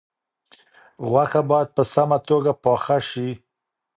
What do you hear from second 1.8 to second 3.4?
سمه توګه پاخه شي.